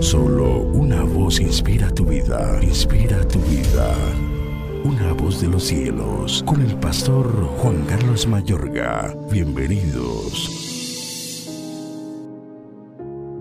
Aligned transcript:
Solo 0.00 0.60
una 0.72 1.02
voz 1.04 1.40
inspira 1.40 1.90
tu 1.90 2.04
vida, 2.04 2.58
inspira 2.62 3.26
tu 3.28 3.38
vida. 3.40 3.94
Una 4.84 5.12
voz 5.12 5.40
de 5.40 5.48
los 5.48 5.64
cielos, 5.64 6.42
con 6.46 6.60
el 6.60 6.76
pastor 6.76 7.26
Juan 7.58 7.84
Carlos 7.86 8.26
Mayorga. 8.26 9.14
Bienvenidos. 9.30 10.62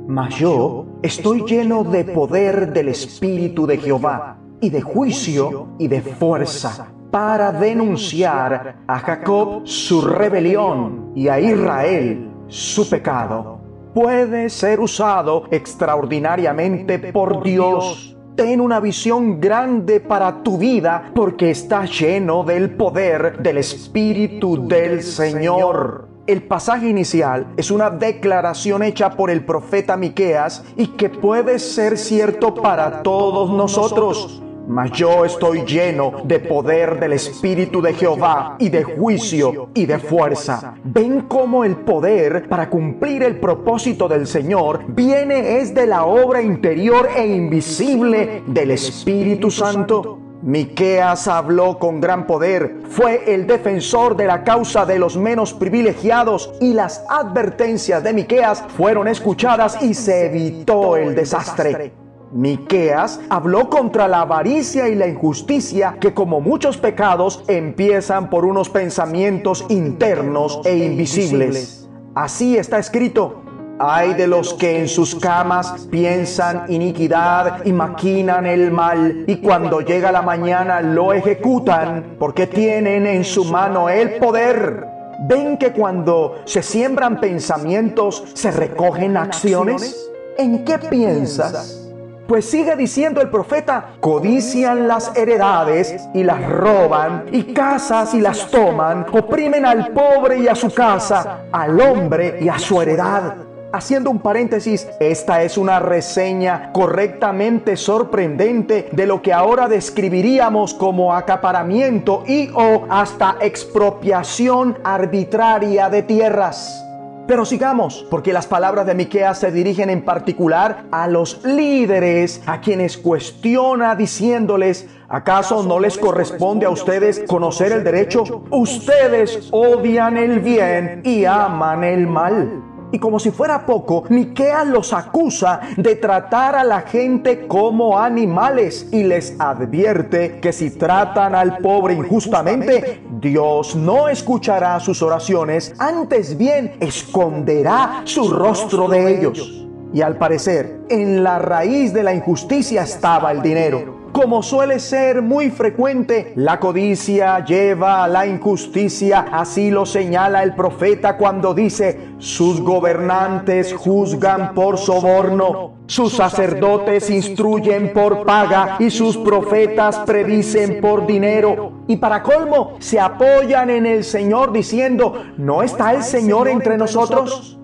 Mas 0.08 0.36
yo 0.36 0.86
estoy 1.02 1.44
lleno 1.46 1.84
de 1.84 2.04
poder 2.06 2.72
del 2.72 2.90
Espíritu 2.90 3.66
de 3.66 3.78
Jehová, 3.78 4.38
y 4.62 4.70
de 4.70 4.82
juicio 4.82 5.70
y 5.80 5.88
de 5.88 6.02
fuerza, 6.02 6.88
para 7.12 7.52
denunciar 7.52 8.84
a 8.88 9.00
Jacob 9.00 9.62
su 9.66 10.02
rebelión 10.02 11.12
y 11.16 11.28
a 11.28 11.40
Israel 11.40 12.30
su 12.48 12.90
pecado. 12.90 13.65
Puede 13.96 14.50
ser 14.50 14.82
usado 14.82 15.46
extraordinariamente 15.52 17.00
por 17.14 17.42
Dios. 17.42 18.18
Ten 18.36 18.60
una 18.60 18.82
visión 18.82 19.40
grande 19.40 20.02
para 20.02 20.44
tu 20.44 20.58
vida 20.58 21.14
porque 21.16 21.52
está 21.52 21.86
lleno 21.86 22.44
del 22.44 22.72
poder 22.72 23.42
del 23.42 23.58
Espíritu 23.60 24.68
del 24.68 25.02
Señor. 25.02 26.10
El 26.28 26.44
pasaje 26.44 26.90
inicial 26.90 27.48
es 27.56 27.72
una 27.72 27.90
declaración 27.90 28.84
hecha 28.84 29.12
por 29.12 29.30
el 29.30 29.46
profeta 29.46 29.96
Miqueas 29.96 30.66
y 30.76 30.88
que 30.88 31.10
puede 31.10 31.58
ser 31.58 31.98
cierto 31.98 32.54
para 32.54 33.02
todos 33.02 33.50
nosotros. 33.50 34.44
Mas 34.68 34.92
yo 34.92 35.26
estoy 35.26 35.64
lleno 35.64 36.22
de 36.24 36.40
poder 36.40 37.00
del 37.00 37.14
Espíritu 37.14 37.82
de 37.82 37.94
Jehová 37.94 38.56
y 38.60 38.70
de 38.70 38.84
juicio 38.84 39.70
y 39.74 39.86
de 39.86 40.00
fuerza. 40.00 40.74
Ven 40.84 41.22
cómo 41.22 41.64
el 41.64 41.76
poder 41.78 42.48
para 42.50 42.70
cumplir 42.70 43.24
el 43.24 43.40
propósito 43.40 44.08
del 44.08 44.28
Señor 44.28 44.82
viene 44.88 45.60
es 45.60 45.74
de 45.76 45.86
la 45.86 46.06
obra 46.06 46.42
interior 46.42 47.10
e 47.16 47.28
invisible 47.28 48.44
del 48.48 48.72
Espíritu 48.72 49.52
Santo. 49.52 50.20
Miqueas 50.42 51.28
habló 51.28 51.80
con 51.80 52.00
gran 52.00 52.28
poder, 52.28 52.82
fue 52.90 53.34
el 53.34 53.48
defensor 53.48 54.16
de 54.16 54.28
la 54.28 54.44
causa 54.44 54.86
de 54.86 55.00
los 55.00 55.18
menos 55.18 55.54
privilegiados 55.54 56.54
y 56.62 56.74
las 56.74 57.04
advertencias 57.10 58.04
de 58.04 58.14
Miqueas 58.14 58.64
fueron 58.78 59.08
escuchadas 59.08 59.82
y 59.82 59.96
se 59.96 60.28
evitó 60.28 60.98
el 60.98 61.16
desastre. 61.16 62.05
Miqueas 62.32 63.22
habló 63.30 63.70
contra 63.70 64.08
la 64.08 64.22
avaricia 64.22 64.90
y 64.90 64.96
la 64.96 65.08
injusticia 65.08 65.98
que 66.00 66.14
como 66.14 66.42
muchos 66.42 66.78
pecados 66.78 67.44
empiezan 67.48 68.30
por 68.30 68.46
unos 68.46 68.70
pensamientos 68.70 69.66
internos 69.70 70.60
e 70.66 70.78
invisibles. 70.78 71.88
Así 72.14 72.58
está 72.58 72.80
escrito: 72.80 73.42
Hay 73.80 74.14
de 74.16 74.28
los 74.28 74.54
que 74.54 74.80
en 74.80 74.88
sus 74.88 75.16
camas 75.16 75.88
piensan 75.92 76.66
iniquidad 76.68 77.66
y 77.66 77.72
maquinan 77.72 78.46
el 78.46 78.72
mal, 78.72 79.24
y 79.28 79.38
cuando 79.38 79.82
llega 79.82 80.12
la 80.12 80.22
mañana 80.22 80.82
lo 80.82 81.14
ejecutan, 81.14 82.16
porque 82.20 82.48
tienen 82.48 83.08
en 83.08 83.24
su 83.24 83.46
mano 83.46 83.90
el 83.90 84.16
poder. 84.16 84.88
¿Ven 85.28 85.58
que 85.58 85.72
cuando 85.72 86.42
se 86.44 86.62
siembran 86.62 87.22
pensamientos 87.22 88.24
se 88.34 88.52
recogen 88.52 89.16
acciones? 89.16 90.10
¿En 90.38 90.66
qué 90.66 90.78
piensas? 90.78 91.85
Pues 92.28 92.50
sigue 92.50 92.76
diciendo 92.76 93.22
el 93.22 93.30
profeta, 93.30 93.92
codician 94.00 94.88
las 94.88 95.16
heredades 95.16 96.08
y 96.16 96.24
las 96.24 96.44
roban, 96.50 97.26
y 97.32 97.54
casas 97.54 98.16
y 98.16 98.22
las 98.22 98.50
toman, 98.50 99.06
oprimen 99.12 99.64
al 99.64 99.90
pobre 99.90 100.40
y 100.40 100.48
a 100.48 100.56
su 100.56 100.74
casa, 100.74 101.42
al 101.52 101.80
hombre 101.80 102.40
y 102.42 102.50
a 102.50 102.58
su 102.58 102.82
heredad. 102.82 103.36
Haciendo 103.72 104.10
un 104.10 104.20
paréntesis, 104.20 104.88
esta 105.00 105.44
es 105.44 105.56
una 105.56 105.80
reseña 105.80 106.72
correctamente 106.72 107.78
sorprendente 107.78 108.90
de 108.92 109.06
lo 109.06 109.22
que 109.22 109.34
ahora 109.34 109.68
describiríamos 109.68 110.74
como 110.74 111.14
acaparamiento 111.14 112.24
y 112.26 112.50
o 112.56 112.86
hasta 112.90 113.36
expropiación 113.42 114.80
arbitraria 114.84 115.90
de 115.90 116.02
tierras. 116.02 116.86
Pero 117.28 117.44
sigamos, 117.44 118.06
porque 118.12 118.34
las 118.34 118.46
palabras 118.46 118.86
de 118.86 118.94
Miqueas 118.94 119.40
se 119.40 119.52
dirigen 119.52 119.90
en 119.90 120.06
particular 120.06 120.86
a 120.92 121.08
los 121.08 121.44
líderes 121.44 122.44
a 122.46 122.62
quienes 122.62 122.98
cuestiona 122.98 123.96
diciéndoles, 123.96 124.88
¿acaso 125.10 125.64
no 125.64 125.80
les 125.80 125.98
corresponde 125.98 126.68
a 126.68 126.70
ustedes 126.70 127.24
conocer 127.28 127.72
el 127.72 127.84
derecho? 127.84 128.44
Ustedes 128.52 129.50
odian 129.52 130.18
el 130.18 130.40
bien 130.40 131.02
y 131.04 131.26
aman 131.26 131.84
el 131.84 132.06
mal. 132.06 132.62
Y 132.92 133.00
como 133.00 133.20
si 133.20 133.32
fuera 133.32 133.66
poco, 133.66 134.04
Miqueas 134.10 134.68
los 134.68 134.94
acusa 134.94 135.60
de 135.76 135.96
tratar 135.96 136.56
a 136.56 136.64
la 136.64 136.82
gente 136.82 137.48
como 137.48 138.00
animales 138.00 138.88
y 138.92 139.04
les 139.04 139.36
advierte 139.40 140.40
que 140.40 140.54
si 140.54 140.70
tratan 140.70 141.36
al 141.36 141.58
pobre 141.58 141.96
injustamente, 141.96 143.04
Dios 143.20 143.76
no 143.76 144.08
escuchará 144.10 144.80
sus 144.80 145.02
oraciones, 145.02 145.74
antes 145.78 146.38
bien 146.38 146.76
esconderá 146.80 148.02
su 148.04 148.30
rostro 148.30 148.88
de 148.88 149.18
ellos. 149.18 149.66
Y 149.94 150.02
al 150.02 150.18
parecer, 150.18 150.82
en 150.90 151.24
la 151.24 151.40
raíz 151.40 151.94
de 151.94 152.04
la 152.04 152.14
injusticia 152.14 152.84
estaba 152.84 153.32
el 153.32 153.42
dinero. 153.42 153.95
Como 154.16 154.42
suele 154.42 154.80
ser 154.80 155.22
muy 155.22 155.50
frecuente, 155.50 156.32
la 156.38 156.58
codicia 156.58 157.44
lleva 157.44 158.02
a 158.02 158.08
la 158.08 158.26
injusticia, 158.26 159.26
así 159.30 159.70
lo 159.70 159.86
señala 159.86 160.42
el 160.42 160.56
profeta 160.56 161.18
cuando 161.18 161.54
dice, 161.54 162.12
sus 162.18 162.62
gobernantes 162.62 163.74
juzgan 163.74 164.54
por 164.54 164.78
soborno, 164.78 165.74
sus 165.88 166.14
sacerdotes 166.14 167.10
instruyen 167.10 167.92
por 167.92 168.26
paga 168.26 168.78
y 168.80 168.90
sus 168.90 169.18
profetas 169.18 169.98
predicen 170.06 170.80
por 170.80 171.06
dinero. 171.06 171.74
Y 171.86 171.98
para 171.98 172.24
colmo, 172.24 172.78
se 172.80 173.02
apoyan 173.02 173.70
en 173.70 173.86
el 173.86 174.06
Señor 174.06 174.54
diciendo, 174.54 175.26
¿no 175.36 175.62
está 175.62 175.94
el 175.94 176.04
Señor 176.04 176.48
entre 176.48 176.78
nosotros? 176.78 177.55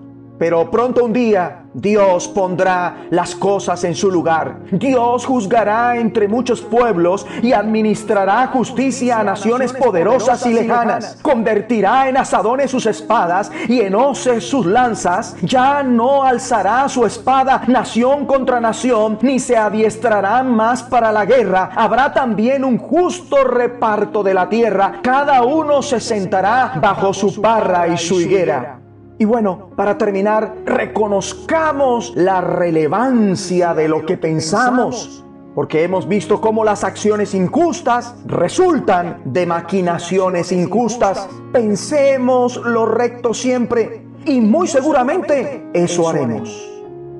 Pero 0.42 0.68
pronto 0.68 1.04
un 1.04 1.12
día 1.12 1.66
Dios 1.72 2.26
pondrá 2.26 3.06
las 3.10 3.36
cosas 3.36 3.84
en 3.84 3.94
su 3.94 4.10
lugar. 4.10 4.56
Dios 4.72 5.24
juzgará 5.24 5.96
entre 5.96 6.26
muchos 6.26 6.60
pueblos 6.60 7.24
y 7.42 7.52
administrará 7.52 8.48
justicia 8.48 9.20
a 9.20 9.22
naciones 9.22 9.72
poderosas 9.72 10.44
y 10.46 10.52
lejanas. 10.52 11.16
Convertirá 11.22 12.08
en 12.08 12.16
asadones 12.16 12.72
sus 12.72 12.86
espadas 12.86 13.52
y 13.68 13.82
en 13.82 13.94
hoces 13.94 14.42
sus 14.42 14.66
lanzas. 14.66 15.36
Ya 15.42 15.84
no 15.84 16.24
alzará 16.24 16.88
su 16.88 17.06
espada 17.06 17.62
nación 17.68 18.26
contra 18.26 18.60
nación, 18.60 19.20
ni 19.22 19.38
se 19.38 19.56
adiestrarán 19.56 20.52
más 20.52 20.82
para 20.82 21.12
la 21.12 21.24
guerra. 21.24 21.70
Habrá 21.76 22.12
también 22.12 22.64
un 22.64 22.78
justo 22.78 23.44
reparto 23.44 24.24
de 24.24 24.34
la 24.34 24.48
tierra. 24.48 24.94
Cada 25.04 25.44
uno 25.44 25.82
se 25.82 26.00
sentará 26.00 26.80
bajo 26.82 27.14
su 27.14 27.40
parra 27.40 27.86
y 27.86 27.96
su 27.96 28.20
higuera. 28.20 28.81
Y 29.22 29.24
bueno, 29.24 29.70
para 29.76 29.96
terminar, 29.96 30.56
reconozcamos 30.66 32.12
la 32.16 32.40
relevancia 32.40 33.72
de 33.72 33.86
lo 33.86 34.04
que 34.04 34.16
pensamos, 34.16 35.24
porque 35.54 35.84
hemos 35.84 36.08
visto 36.08 36.40
cómo 36.40 36.64
las 36.64 36.82
acciones 36.82 37.32
injustas 37.32 38.16
resultan 38.26 39.22
de 39.24 39.46
maquinaciones 39.46 40.50
injustas. 40.50 41.28
Pensemos 41.52 42.56
lo 42.56 42.84
recto 42.84 43.32
siempre 43.32 44.04
y 44.24 44.40
muy 44.40 44.66
seguramente 44.66 45.68
eso 45.72 46.08
haremos. 46.08 46.68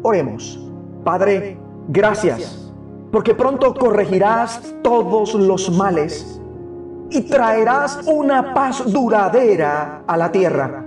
Oremos. 0.02 0.58
Padre, 1.04 1.56
gracias, 1.86 2.68
porque 3.12 3.36
pronto 3.36 3.74
corregirás 3.74 4.74
todos 4.82 5.34
los 5.34 5.70
males 5.70 6.40
y 7.10 7.20
traerás 7.20 8.00
una 8.06 8.52
paz 8.52 8.90
duradera 8.90 10.02
a 10.04 10.16
la 10.16 10.32
tierra. 10.32 10.81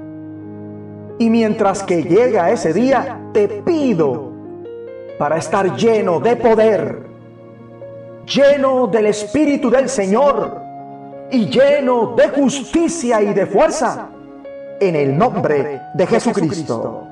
Y 1.18 1.30
mientras 1.30 1.84
que 1.84 2.04
llega 2.04 2.52
ese 2.52 2.74
día, 2.74 3.20
te 3.34 3.48
pido 3.48 4.32
para 5.18 5.38
estar 5.38 5.76
lleno 5.76 6.20
de 6.20 6.36
poder, 6.36 7.08
lleno 8.26 8.88
del 8.88 9.08
Espíritu 9.08 9.70
del 9.70 9.88
Señor 9.88 10.62
y 11.32 11.46
lleno 11.46 12.16
de 12.16 12.30
justicia 12.30 13.22
y 13.22 13.34
de 13.34 13.46
fuerza, 13.46 14.10
en 14.80 14.96
el 14.96 15.18
nombre 15.18 15.82
de 15.94 16.08
Jesucristo. 16.08 17.08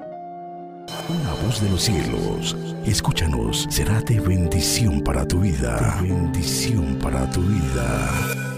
Una 1.09 1.33
voz 1.45 1.61
de 1.61 1.69
los 1.69 1.81
cielos, 1.81 2.57
escúchanos, 2.85 3.67
será 3.69 4.01
de 4.01 4.19
bendición 4.19 5.01
para 5.01 5.25
tu 5.25 5.39
vida. 5.39 5.97
Bendición 6.01 6.99
para 7.01 7.29
tu 7.29 7.41
vida. 7.41 8.52